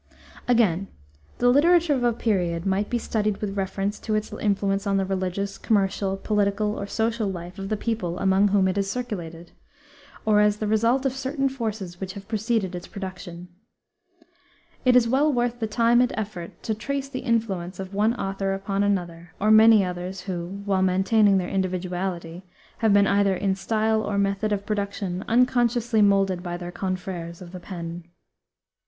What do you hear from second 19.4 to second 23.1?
many others, who, while maintaining their individuality, have been